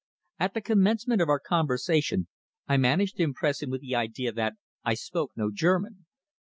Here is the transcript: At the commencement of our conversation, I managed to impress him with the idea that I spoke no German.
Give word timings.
At 0.39 0.55
the 0.55 0.61
commencement 0.61 1.21
of 1.21 1.29
our 1.29 1.39
conversation, 1.39 2.27
I 2.67 2.75
managed 2.77 3.17
to 3.17 3.23
impress 3.23 3.61
him 3.61 3.69
with 3.69 3.81
the 3.81 3.93
idea 3.95 4.31
that 4.31 4.55
I 4.83 4.95
spoke 4.95 5.29
no 5.35 5.51
German. 5.53 6.07